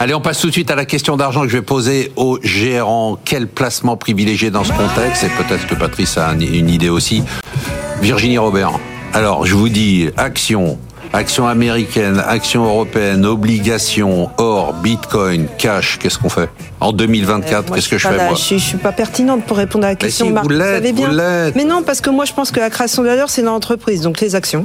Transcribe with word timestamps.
Allez, 0.00 0.14
on 0.14 0.20
passe 0.20 0.38
tout 0.40 0.46
de 0.46 0.52
suite 0.52 0.70
à 0.70 0.76
la 0.76 0.84
question 0.84 1.16
d'argent 1.16 1.42
que 1.42 1.48
je 1.48 1.56
vais 1.56 1.62
poser 1.62 2.12
au 2.14 2.38
gérant. 2.42 3.18
Quel 3.24 3.48
placement 3.48 3.96
privilégié 3.96 4.50
dans 4.50 4.62
ce 4.62 4.72
contexte 4.72 5.24
Et 5.24 5.28
peut-être 5.28 5.66
que 5.66 5.74
Patrice 5.74 6.16
a 6.18 6.32
une 6.34 6.68
idée 6.68 6.88
aussi. 6.88 7.24
Virginie 8.00 8.38
Robert. 8.38 8.70
Alors, 9.12 9.44
je 9.44 9.54
vous 9.56 9.68
dis, 9.68 10.08
action, 10.16 10.78
action 11.12 11.48
américaine, 11.48 12.22
action 12.28 12.64
européenne, 12.64 13.26
obligations, 13.26 14.30
or, 14.38 14.74
bitcoin, 14.74 15.48
cash, 15.58 15.98
qu'est-ce 15.98 16.18
qu'on 16.18 16.28
fait 16.28 16.48
En 16.78 16.92
2024, 16.92 17.72
Euh, 17.72 17.74
qu'est-ce 17.74 17.88
que 17.88 17.98
je 17.98 18.06
fais 18.06 18.16
là, 18.16 18.26
moi 18.26 18.34
je, 18.36 18.40
suis- 18.42 18.58
je 18.60 18.64
suis 18.66 18.78
pas 18.78 18.92
pertinente 18.92 19.44
pour 19.46 19.56
répondre 19.56 19.84
à 19.84 19.88
la 19.88 19.96
question. 19.96 20.26
si, 20.26 20.32
Marc, 20.32 20.46
vous 20.46 20.56
savez 20.60 20.92
bien. 20.92 21.08
vous 21.08 21.16
l'êtes. 21.16 21.56
Mais 21.56 21.64
non, 21.64 21.82
parce 21.82 22.00
que 22.00 22.10
moi, 22.10 22.24
je 22.24 22.32
pense 22.34 22.52
que 22.52 22.60
la 22.60 22.70
création 22.70 23.02
de 23.02 23.08
valeur, 23.08 23.30
c'est 23.30 23.42
dans 23.42 23.52
l'entreprise, 23.52 24.02
donc 24.02 24.20
les 24.20 24.36
actions. 24.36 24.64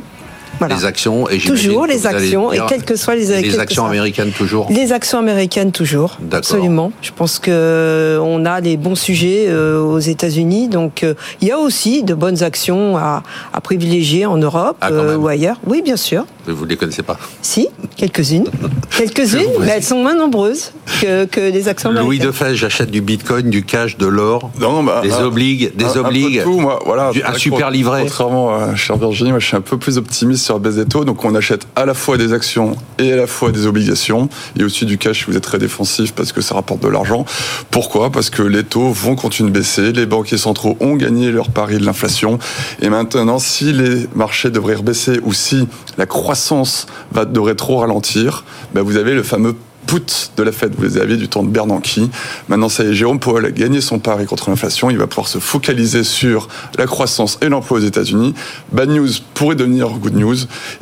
Voilà. 0.60 0.76
Les 0.76 0.86
actions 0.86 1.28
et 1.30 1.40
Toujours 1.40 1.86
les 1.86 2.06
actions, 2.08 2.52
et 2.54 2.60
quelles 2.68 2.84
que 2.84 2.96
soient 2.96 3.16
les 3.16 3.28
Les 3.28 3.42
quelles 3.44 3.56
que 3.56 3.60
actions 3.62 3.86
américaines 3.86 4.32
toujours 4.32 4.68
Les 4.70 4.92
actions 4.92 5.20
américaines 5.20 5.72
toujours, 5.72 6.18
absolument. 6.32 6.92
Je 7.02 7.12
pense 7.12 7.40
que 7.40 7.52
euh, 7.52 8.20
on 8.20 8.46
a 8.46 8.60
les 8.62 8.78
bons 8.78 8.96
sujets 8.96 9.46
euh, 9.48 9.82
aux 9.82 10.00
États-Unis, 10.00 10.68
donc 10.70 11.04
euh, 11.04 11.16
il 11.42 11.48
y 11.48 11.52
a 11.52 11.58
aussi 11.58 12.04
de 12.04 12.14
bonnes 12.14 12.44
actions 12.44 12.98
à, 12.98 13.24
à 13.54 13.62
privilégier 13.62 14.26
en 14.26 14.38
Europe 14.38 14.78
Ah, 14.82 14.90
euh, 14.92 15.18
ou 15.18 15.28
ailleurs. 15.28 15.58
Oui, 15.66 15.82
bien 15.82 15.98
sûr. 15.98 16.26
Vous 16.48 16.66
ne 16.66 16.70
les 16.70 16.78
connaissez 16.78 17.04
pas 17.04 17.18
Si, 17.42 17.68
quelques-unes, 17.96 18.48
quelques-unes, 18.98 19.50
mais 19.60 19.68
elles 19.68 19.84
sont 19.84 20.02
moins 20.02 20.16
nombreuses 20.16 20.72
que, 21.02 21.26
que 21.26 21.40
les 21.40 21.68
actions 21.68 21.90
Louis 21.92 22.00
américaines. 22.00 22.28
de 22.28 22.32
Fès, 22.32 22.56
j'achète 22.56 22.92
du 22.92 23.02
bitcoin, 23.02 23.50
du 23.50 23.64
cash, 23.64 23.98
de 23.98 24.06
l'or, 24.06 24.52
bah, 24.60 25.02
des 25.02 25.12
un- 25.14 25.24
obligues, 25.26 25.76
des 25.76 25.86
un- 25.86 25.90
un 25.90 25.92
peu 25.94 26.00
de 26.02 26.06
obligues. 26.08 26.44
tout, 26.44 26.60
moi, 26.60 26.80
voilà. 26.86 27.12
Du- 27.12 27.24
un 27.24 27.34
super 27.34 27.72
livret. 27.72 28.02
Contrairement 28.04 28.54
à 28.56 28.76
cher 28.76 28.98
Virginie, 28.98 29.32
moi, 29.32 29.40
je 29.40 29.48
suis 29.48 29.58
un 29.58 29.62
peu 29.62 29.78
plus 29.78 29.98
optimiste 29.98 30.46
sur 30.46 30.54
la 30.56 30.60
baisse 30.60 30.76
des 30.76 30.86
taux. 30.86 31.06
Donc, 31.06 31.24
on 31.26 31.34
achète 31.36 31.68
à 31.76 31.86
la 31.86 31.94
fois 31.94 32.18
des 32.18 32.34
actions 32.34 32.76
et 33.00 33.12
à 33.14 33.16
la 33.16 33.28
fois 33.28 33.52
des 33.52 33.66
obligations. 33.66 34.30
Et 34.60 34.64
aussi 34.64 34.86
du 34.86 34.98
cash 34.98 35.20
si 35.20 35.26
vous 35.26 35.36
êtes 35.38 35.44
très 35.44 35.58
défensif 35.60 36.14
parce 36.14 36.32
que 36.32 36.42
ça 36.42 36.56
rapporte 36.56 36.82
de 36.84 36.88
l'argent. 36.88 37.26
Pourquoi? 37.72 38.12
Parce 38.12 38.30
que 38.30 38.44
les 38.44 38.64
taux 38.64 38.92
vont 38.92 39.16
continuer 39.16 39.50
de 39.50 39.58
baisser. 39.58 39.92
Les 39.92 40.06
banquiers 40.06 40.38
centraux 40.38 40.78
ont 40.80 40.96
gagné 40.96 41.32
leur 41.32 41.50
pari 41.50 41.78
de 41.78 41.86
l'inflation. 41.86 42.38
Et 42.82 42.90
maintenant, 42.90 43.40
si 43.40 43.74
les 43.74 44.08
marchés 44.16 44.50
devraient 44.52 44.76
rebaisser 44.76 45.20
ou 45.24 45.34
si 45.34 45.68
la 45.98 46.06
croissance 46.06 46.86
va, 47.12 47.26
devrait 47.26 47.56
trop 47.56 47.78
ralentir, 47.78 48.44
ben, 48.74 48.83
vous 48.84 48.98
avez 48.98 49.14
le 49.14 49.24
fameux 49.24 49.56
put 49.86 50.32
de 50.38 50.44
la 50.44 50.52
Fed. 50.52 50.74
Vous 50.78 50.84
les 50.84 50.98
aviez 50.98 51.18
du 51.18 51.28
temps 51.28 51.44
de 51.44 51.50
Bernanke. 51.50 52.00
Maintenant, 52.48 52.70
ça 52.70 52.84
y 52.84 52.88
est, 52.88 52.94
Jérôme 52.94 53.20
Powell 53.20 53.46
a 53.46 53.52
gagné 53.52 53.82
son 53.82 54.00
pari 54.00 54.26
contre 54.26 54.50
l'inflation. 54.50 54.90
Il 54.90 54.98
va 54.98 55.08
pouvoir 55.08 55.28
se 55.28 55.40
focaliser 55.40 56.04
sur 56.04 56.48
la 56.78 56.86
croissance 56.86 57.38
et 57.42 57.50
l'emploi 57.50 57.78
aux 57.78 57.82
États-Unis. 57.82 58.34
Bad 58.72 58.90
news 58.90 59.08
pourrait 59.34 59.56
devenir 59.56 59.90
good 59.90 60.16
news. 60.16 60.36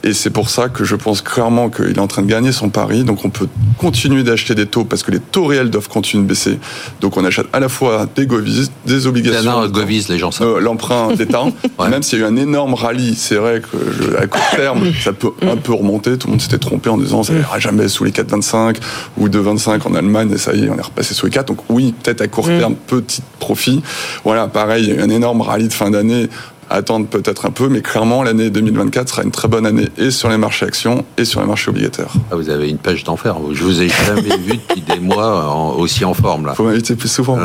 Et 0.03 0.13
c'est 0.13 0.29
pour 0.29 0.49
ça 0.49 0.69
que 0.69 0.83
je 0.83 0.95
pense 0.95 1.21
clairement 1.21 1.69
qu'il 1.69 1.89
est 1.95 1.99
en 1.99 2.07
train 2.07 2.21
de 2.21 2.27
gagner 2.27 2.51
son 2.51 2.69
pari. 2.69 3.03
Donc, 3.03 3.25
on 3.25 3.29
peut 3.29 3.47
continuer 3.77 4.23
d'acheter 4.23 4.55
des 4.55 4.65
taux 4.65 4.83
parce 4.85 5.03
que 5.03 5.11
les 5.11 5.19
taux 5.19 5.45
réels 5.45 5.69
doivent 5.69 5.89
continuer 5.89 6.23
de 6.23 6.29
baisser. 6.29 6.59
Donc, 7.01 7.17
on 7.17 7.25
achète 7.25 7.47
à 7.53 7.59
la 7.59 7.69
fois 7.69 8.07
des 8.15 8.25
govies, 8.25 8.69
des 8.85 9.07
obligations. 9.07 9.61
Non, 9.61 9.67
Govis, 9.67 10.07
les 10.09 10.17
gens 10.17 10.31
savent. 10.31 10.57
Euh, 10.57 10.59
l'emprunt 10.59 11.13
d'État. 11.15 11.43
Même 11.89 12.03
s'il 12.03 12.19
y 12.19 12.21
a 12.23 12.25
eu 12.25 12.27
un 12.29 12.35
énorme 12.35 12.73
rallye, 12.73 13.15
c'est 13.15 13.35
vrai 13.35 13.61
que 13.61 13.77
je- 13.99 14.15
à 14.17 14.27
court 14.27 14.41
terme, 14.55 14.91
ça 15.03 15.13
peut 15.13 15.31
un 15.41 15.57
peu 15.57 15.73
remonter. 15.73 16.17
Tout 16.17 16.27
le 16.27 16.31
monde 16.31 16.41
s'était 16.41 16.57
trompé 16.57 16.89
en 16.89 16.97
disant 16.97 17.23
ça 17.23 17.33
n'ira 17.33 17.59
jamais 17.59 17.87
sous 17.87 18.03
les 18.03 18.11
4,25 18.11 18.77
ou 19.17 19.27
2,25 19.29 19.87
en 19.87 19.95
Allemagne, 19.95 20.31
et 20.33 20.37
ça 20.37 20.53
y 20.53 20.65
est, 20.65 20.69
on 20.69 20.77
est 20.77 20.81
repassé 20.81 21.13
sous 21.13 21.25
les 21.25 21.31
4. 21.31 21.47
Donc 21.47 21.59
oui, 21.69 21.93
peut-être 22.03 22.21
à 22.21 22.27
court 22.27 22.45
terme, 22.47 22.75
petit 22.75 23.21
profit. 23.39 23.81
Voilà, 24.23 24.47
pareil, 24.47 24.83
il 24.85 24.89
y 24.89 24.91
a 24.93 24.95
eu 24.95 25.01
un 25.01 25.09
énorme 25.09 25.41
rallye 25.41 25.67
de 25.67 25.73
fin 25.73 25.89
d'année. 25.91 26.29
Attendre 26.73 27.05
peut-être 27.07 27.45
un 27.45 27.49
peu, 27.51 27.67
mais 27.67 27.81
clairement, 27.81 28.23
l'année 28.23 28.49
2024 28.49 29.09
sera 29.09 29.23
une 29.23 29.31
très 29.31 29.49
bonne 29.49 29.65
année 29.65 29.89
et 29.97 30.09
sur 30.09 30.29
les 30.29 30.37
marchés 30.37 30.65
actions 30.65 31.03
et 31.17 31.25
sur 31.25 31.41
les 31.41 31.45
marchés 31.45 31.69
obligataires. 31.69 32.13
Ah, 32.31 32.37
vous 32.37 32.49
avez 32.49 32.69
une 32.69 32.77
pêche 32.77 33.03
d'enfer. 33.03 33.35
Je 33.51 33.61
vous 33.61 33.81
ai 33.81 33.89
jamais 33.89 34.37
vu 34.37 34.53
depuis 34.53 34.79
des 34.79 35.01
mois 35.01 35.51
en- 35.53 35.73
aussi 35.73 36.05
en 36.05 36.13
forme 36.13 36.45
là. 36.45 36.53
Faut 36.53 36.63
m'inviter 36.63 36.95
plus 36.95 37.11
souvent. 37.11 37.37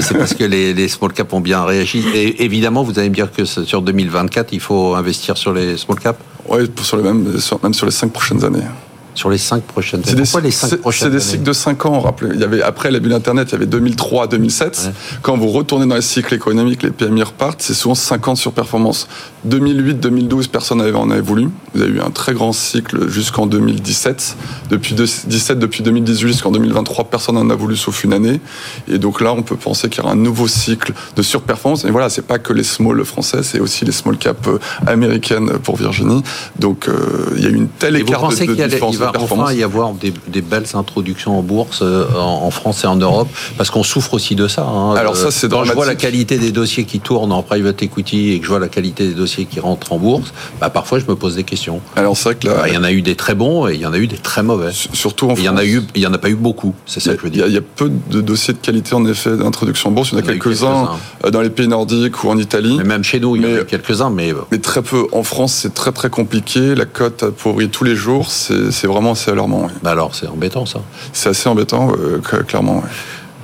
C'est 0.00 0.18
parce 0.18 0.34
que 0.34 0.42
les, 0.42 0.74
les 0.74 0.88
small 0.88 1.12
caps 1.12 1.32
ont 1.32 1.40
bien 1.40 1.62
réagi. 1.64 2.04
Et 2.16 2.42
évidemment, 2.44 2.82
vous 2.82 2.98
allez 2.98 3.10
me 3.10 3.14
dire 3.14 3.30
que 3.30 3.44
sur 3.44 3.80
2024, 3.80 4.48
il 4.52 4.58
faut 4.58 4.96
investir 4.96 5.36
sur 5.36 5.52
les 5.52 5.76
small 5.76 6.00
caps? 6.00 6.18
Ouais, 6.48 6.66
pour- 6.66 6.84
sur 6.84 6.96
les 6.96 7.04
mêmes, 7.04 7.38
sur- 7.38 7.60
même 7.62 7.74
sur 7.74 7.86
les 7.86 7.92
cinq 7.92 8.10
prochaines 8.12 8.44
années. 8.44 8.64
Sur 9.14 9.30
les 9.30 9.38
cinq 9.38 9.62
prochaines 9.62 10.00
années. 10.06 10.14
des, 10.16 10.22
Pourquoi 10.22 10.40
les 10.40 10.50
c'est- 10.50 10.66
cinq 10.68 10.80
prochaines 10.80 11.08
c'est 11.08 11.14
des 11.14 11.20
cycles 11.20 11.42
de 11.44 11.52
5 11.52 11.86
ans, 11.86 12.00
rappelez. 12.00 12.30
Il 12.34 12.40
y 12.40 12.44
avait, 12.44 12.62
après 12.62 12.90
la 12.90 12.98
bulle 12.98 13.12
Internet, 13.12 13.48
il 13.50 13.52
y 13.52 13.54
avait 13.56 13.66
2003 13.66 14.26
2007. 14.26 14.82
Ouais. 14.86 14.92
Quand 15.22 15.36
vous 15.36 15.48
retournez 15.50 15.86
dans 15.86 15.94
les 15.94 16.02
cycles 16.02 16.34
économiques, 16.34 16.82
les 16.82 16.90
PMI 16.90 17.22
repartent, 17.22 17.62
c'est 17.62 17.74
souvent 17.74 17.94
50 17.94 18.36
sur 18.36 18.52
performance. 18.52 19.06
2008-2012, 19.46 20.48
personne 20.48 20.80
en 20.80 21.10
avait 21.10 21.20
voulu. 21.20 21.48
Vous 21.74 21.82
avez 21.82 21.92
eu 21.92 22.00
un 22.00 22.10
très 22.10 22.32
grand 22.34 22.52
cycle 22.52 23.08
jusqu'en 23.08 23.46
2017. 23.46 24.36
Depuis 24.70 24.94
2017, 24.94 25.58
depuis 25.58 25.82
2018 25.82 26.28
jusqu'en 26.28 26.50
2023, 26.50 27.04
personne 27.04 27.34
n'en 27.36 27.48
a 27.50 27.54
voulu 27.54 27.76
sauf 27.76 28.04
une 28.04 28.12
année. 28.12 28.40
Et 28.88 28.98
donc 28.98 29.20
là, 29.20 29.32
on 29.32 29.42
peut 29.42 29.56
penser 29.56 29.88
qu'il 29.88 30.02
y 30.02 30.04
aura 30.04 30.12
un 30.14 30.16
nouveau 30.16 30.48
cycle 30.48 30.92
de 31.16 31.22
surperformance. 31.22 31.84
Et 31.84 31.90
voilà, 31.90 32.08
c'est 32.10 32.22
pas 32.26 32.38
que 32.38 32.52
les 32.52 32.64
small 32.64 33.04
français, 33.04 33.42
c'est 33.42 33.60
aussi 33.60 33.84
les 33.84 33.92
small 33.92 34.16
cap 34.16 34.46
euh, 34.46 34.58
américaines 34.86 35.58
pour 35.62 35.76
Virginie. 35.76 36.22
Donc, 36.58 36.88
euh, 36.88 36.94
il 37.36 37.42
y 37.42 37.46
a 37.46 37.50
eu 37.50 37.54
une 37.54 37.68
telle 37.68 37.96
écart 37.96 38.28
de, 38.28 38.34
de 38.34 38.54
différence 38.64 38.98
de 38.98 39.03
va 39.12 39.12
enfin 39.20 39.52
y 39.52 39.62
avoir 39.62 39.92
des, 39.92 40.12
des 40.28 40.42
belles 40.42 40.66
introductions 40.74 41.38
en 41.38 41.42
bourse 41.42 41.80
euh, 41.82 42.04
en, 42.18 42.42
en 42.46 42.50
France 42.50 42.84
et 42.84 42.86
en 42.86 42.96
Europe 42.96 43.28
Parce 43.56 43.70
qu'on 43.70 43.82
souffre 43.82 44.14
aussi 44.14 44.34
de 44.34 44.48
ça. 44.48 44.62
hein. 44.62 44.94
Alors 44.94 45.16
ça, 45.16 45.30
c'est 45.30 45.48
Quand 45.50 45.64
je 45.64 45.72
vois 45.72 45.86
la 45.86 45.94
qualité 45.94 46.38
des 46.38 46.52
dossiers 46.52 46.84
qui 46.84 47.00
tournent 47.00 47.32
en 47.32 47.42
private 47.42 47.82
equity 47.82 48.32
et 48.32 48.38
que 48.38 48.44
je 48.44 48.50
vois 48.50 48.58
la 48.60 48.68
qualité 48.68 49.06
des 49.08 49.14
dossiers 49.14 49.44
qui 49.46 49.60
rentrent 49.60 49.92
en 49.92 49.98
bourse, 49.98 50.32
bah, 50.60 50.70
parfois 50.70 50.98
je 50.98 51.06
me 51.06 51.14
pose 51.16 51.36
des 51.36 51.44
questions. 51.44 51.80
Alors 51.96 52.16
c'est 52.16 52.24
vrai 52.24 52.34
que 52.36 52.46
là, 52.46 52.54
Bah, 52.54 52.68
Il 52.68 52.74
y 52.74 52.78
en 52.78 52.84
a 52.84 52.92
eu 52.92 53.02
des 53.02 53.16
très 53.16 53.34
bons 53.34 53.68
et 53.68 53.74
il 53.74 53.80
y 53.80 53.86
en 53.86 53.92
a 53.92 53.98
eu 53.98 54.06
des 54.06 54.16
très 54.18 54.42
mauvais. 54.42 54.72
Su- 54.72 54.88
Surtout 54.92 55.28
en 55.30 55.34
Et 55.34 55.38
Il 55.40 55.44
y 55.44 55.48
en 55.48 55.56
a 55.56 55.60
France. 55.60 55.68
eu, 55.68 55.82
il 55.94 56.02
y 56.02 56.06
en 56.06 56.12
a 56.14 56.18
pas 56.18 56.28
eu 56.30 56.34
beaucoup. 56.36 56.74
C'est 56.86 57.00
ça 57.00 57.12
que 57.14 57.18
je 57.20 57.26
veux 57.26 57.32
Il 57.32 57.38
y, 57.38 57.42
a, 57.42 57.46
dire. 57.46 57.52
il 57.52 57.54
y 57.54 57.58
a 57.58 57.62
peu 57.76 57.90
de 58.10 58.20
dossiers 58.20 58.54
de 58.54 58.58
qualité 58.58 58.94
en 58.94 59.04
effet 59.06 59.36
d'introduction 59.36 59.90
en 59.90 59.92
bourse. 59.92 60.10
Il 60.12 60.14
y 60.14 60.16
en 60.16 60.24
a 60.24 60.26
quelques-uns 60.26 60.88
euh, 61.24 61.30
dans 61.30 61.40
les 61.40 61.50
pays 61.50 61.68
nordiques 61.68 62.22
ou 62.24 62.30
en 62.30 62.38
Italie. 62.38 62.76
Mais 62.78 62.84
même 62.84 63.04
chez 63.04 63.20
nous, 63.20 63.36
il 63.36 63.42
y 63.42 63.46
en 63.46 63.56
a 63.58 63.60
eu 63.60 63.64
quelques-uns, 63.64 64.10
mais 64.10 64.32
euh, 64.32 64.36
Mais 64.50 64.58
très 64.58 64.82
peu. 64.82 65.06
En 65.12 65.22
France, 65.22 65.52
c'est 65.52 65.74
très 65.74 65.92
très 65.92 66.10
compliqué. 66.10 66.74
La 66.74 66.84
cote 66.84 67.22
appauvrit 67.22 67.68
tous 67.68 67.84
les 67.84 67.96
jours. 67.96 68.30
C'est 68.30 68.70
c'est 68.70 68.86
vraiment 68.94 69.12
assez 69.12 69.30
alarmant. 69.30 69.64
oui. 69.66 69.72
bah 69.82 69.90
alors 69.90 70.14
c'est 70.14 70.26
embêtant 70.28 70.66
ça. 70.66 70.80
C'est 71.12 71.28
assez 71.30 71.48
embêtant, 71.48 71.90
euh, 71.98 72.18
cl- 72.20 72.44
clairement. 72.44 72.82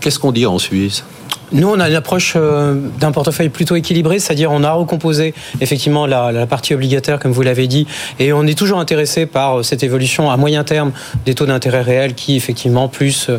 Qu'est-ce 0.01 0.19
qu'on 0.19 0.33
dit 0.33 0.47
en 0.47 0.59
Suisse? 0.59 1.05
Nous, 1.53 1.69
on 1.69 1.81
a 1.81 1.89
une 1.89 1.95
approche 1.95 2.35
euh, 2.37 2.75
d'un 2.99 3.13
portefeuille 3.13 3.49
plutôt 3.49 3.77
équilibré, 3.77 4.19
c'est-à-dire 4.19 4.51
on 4.53 4.63
a 4.63 4.73
recomposé 4.73 5.35
effectivement 5.61 6.07
la, 6.07 6.33
la 6.33 6.47
partie 6.47 6.75
obligataire, 6.75 7.19
comme 7.19 7.33
vous 7.33 7.43
l'avez 7.43 7.67
dit, 7.67 7.87
et 8.19 8.33
on 8.33 8.47
est 8.47 8.57
toujours 8.57 8.79
intéressé 8.79 9.27
par 9.27 9.59
euh, 9.59 9.63
cette 9.63 9.83
évolution 9.83 10.31
à 10.31 10.37
moyen 10.37 10.65
terme 10.65 10.93
des 11.27 11.35
taux 11.35 11.47
d'intérêt 11.47 11.83
réels, 11.83 12.15
qui 12.15 12.37
effectivement 12.37 12.89
plus 12.89 13.31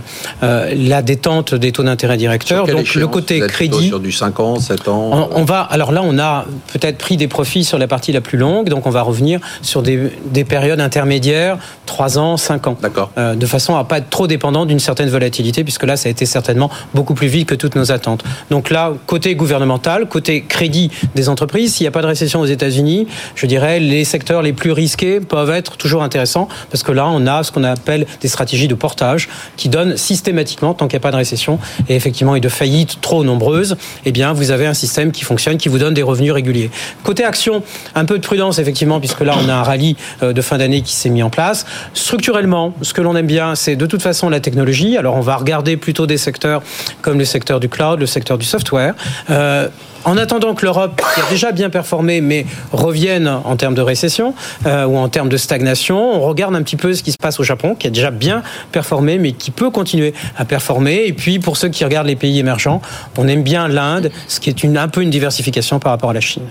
euh, 0.44 0.74
la 0.76 1.02
détente 1.02 1.56
des 1.56 1.72
taux 1.72 1.84
d'intérêt 1.84 2.18
directeurs. 2.18 2.68
Donc 2.68 2.94
le 2.96 3.08
côté 3.08 3.40
crédit. 3.40 3.88
Sur 3.88 4.00
du 4.00 4.12
5 4.12 4.40
ans, 4.40 4.60
7 4.60 4.88
ans 4.88 5.30
On, 5.34 5.42
on 5.42 5.44
va, 5.44 5.62
alors 5.62 5.92
là, 5.92 6.02
on 6.04 6.18
a 6.20 6.46
peut-être 6.74 6.98
pris 6.98 7.18
des 7.18 7.28
profits 7.28 7.64
sur 7.64 7.78
la 7.78 7.88
partie 7.88 8.12
la 8.12 8.22
plus 8.22 8.38
longue, 8.38 8.70
donc 8.70 8.88
on 8.88 8.92
va 8.92 9.02
revenir 9.02 9.40
sur 9.62 9.82
des, 9.82 10.12
des 10.26 10.44
périodes 10.44 10.82
intermédiaires, 10.82 11.58
3 11.86 12.18
ans, 12.18 12.38
5 12.38 12.68
ans. 12.68 12.78
D'accord. 12.82 13.12
Euh, 13.18 13.36
de 13.36 13.46
façon 13.46 13.76
à 13.76 13.84
pas 13.84 13.98
être 13.98 14.10
trop 14.10 14.28
dépendant 14.28 14.66
d'une 14.66 14.80
certaine 14.80 15.10
volatilité, 15.10 15.64
puisque 15.64 15.84
là, 15.84 15.98
ça 15.98 16.08
a 16.08 16.12
été 16.12 16.26
certainement 16.26 16.70
beaucoup 16.94 17.14
plus 17.14 17.28
vite 17.28 17.48
que 17.48 17.56
toutes 17.56 17.76
nos 17.76 17.92
attentes. 17.92 18.01
Donc 18.50 18.70
là, 18.70 18.94
côté 19.08 19.36
gouvernemental, 19.36 20.08
côté 20.08 20.42
crédit 20.42 20.92
des 21.16 21.30
entreprises, 21.30 21.76
s'il 21.76 21.84
n'y 21.84 21.90
a 21.90 21.92
pas 21.92 22.02
de 22.02 22.08
récession 22.08 22.40
aux 22.42 22.46
États-Unis, 22.46 23.08
je 23.36 23.46
dirais 23.46 23.80
les 23.80 24.04
secteurs 24.04 24.42
les 24.42 24.54
plus 24.54 24.72
risqués 24.72 25.20
peuvent 25.20 25.52
être 25.52 25.78
toujours 25.78 26.04
intéressants, 26.04 26.48
parce 26.70 26.84
que 26.84 26.92
là, 26.92 27.08
on 27.08 27.28
a 27.28 27.44
ce 27.44 27.52
qu'on 27.52 27.64
appelle 27.64 28.06
des 28.22 28.28
stratégies 28.28 28.68
de 28.68 28.76
portage 28.76 29.30
qui 29.58 29.70
donnent 29.70 29.98
systématiquement, 29.98 30.74
tant 30.74 30.88
qu'il 30.88 30.98
n'y 30.98 31.02
a 31.02 31.04
pas 31.04 31.12
de 31.12 31.18
récession 31.18 31.60
et 31.90 31.96
effectivement 31.96 32.36
et 32.36 32.40
de 32.40 32.50
faillites 32.50 33.02
trop 33.02 33.24
nombreuses, 33.24 33.76
eh 34.06 34.12
bien, 34.12 34.34
vous 34.34 34.52
avez 34.52 34.66
un 34.66 34.74
système 34.74 35.12
qui 35.12 35.24
fonctionne, 35.24 35.58
qui 35.58 35.70
vous 35.70 35.78
donne 35.78 35.94
des 35.94 36.04
revenus 36.04 36.32
réguliers. 36.32 36.70
Côté 37.04 37.24
action, 37.24 37.64
un 37.96 38.06
peu 38.06 38.18
de 38.18 38.24
prudence 38.24 38.60
effectivement, 38.60 39.00
puisque 39.00 39.22
là, 39.22 39.36
on 39.44 39.50
a 39.50 39.54
un 39.54 39.64
rallye 39.64 39.96
euh, 40.24 40.34
de 40.34 40.42
fin 40.42 40.58
d'année 40.58 40.82
qui 40.82 40.96
s'est 40.96 41.10
mis 41.10 41.24
en 41.24 41.30
place. 41.30 41.66
Structurellement, 41.94 42.74
ce 42.82 42.94
que 42.94 43.02
l'on 43.02 43.16
aime 43.16 43.28
bien, 43.28 43.56
c'est 43.56 43.76
de 43.76 43.86
toute 43.86 44.02
façon 44.02 44.30
la 44.30 44.40
technologie. 44.40 44.98
Alors, 44.98 45.16
on 45.16 45.22
va 45.22 45.36
regarder 45.36 45.78
plutôt 45.78 46.08
des 46.08 46.18
secteurs 46.18 46.62
comme 47.02 47.20
le 47.20 47.26
secteur 47.26 47.60
du 47.60 47.70
cloud 47.70 47.91
le 48.00 48.06
secteur 48.06 48.38
du 48.38 48.46
software. 48.46 48.94
Euh, 49.30 49.68
en 50.04 50.18
attendant 50.18 50.56
que 50.56 50.66
l'Europe, 50.66 51.00
qui 51.14 51.22
a 51.22 51.30
déjà 51.30 51.52
bien 51.52 51.70
performé, 51.70 52.22
mais 52.22 52.46
revienne 52.72 53.28
en 53.28 53.56
termes 53.56 53.76
de 53.76 53.82
récession 53.82 54.34
euh, 54.66 54.86
ou 54.86 54.98
en 54.98 55.10
termes 55.10 55.30
de 55.30 55.38
stagnation, 55.38 56.16
on 56.16 56.22
regarde 56.22 56.56
un 56.56 56.64
petit 56.64 56.76
peu 56.76 56.94
ce 56.94 57.04
qui 57.04 57.12
se 57.12 57.18
passe 57.18 57.40
au 57.40 57.44
Japon, 57.44 57.76
qui 57.76 57.86
a 57.86 57.92
déjà 57.92 58.10
bien 58.10 58.42
performé, 58.72 59.20
mais 59.20 59.34
qui 59.34 59.52
peut 59.52 59.70
continuer 59.70 60.14
à 60.38 60.46
performer. 60.46 61.04
Et 61.06 61.14
puis, 61.14 61.38
pour 61.38 61.56
ceux 61.56 61.70
qui 61.70 61.86
regardent 61.86 62.08
les 62.08 62.16
pays 62.16 62.40
émergents, 62.40 62.82
on 63.18 63.28
aime 63.28 63.44
bien 63.44 63.68
l'Inde, 63.68 64.12
ce 64.28 64.40
qui 64.40 64.50
est 64.50 64.66
un 64.66 64.88
peu 64.88 65.04
une 65.04 65.12
diversification 65.12 65.80
par 65.80 65.92
rapport 65.92 66.10
à 66.10 66.14
la 66.14 66.22
Chine. 66.22 66.44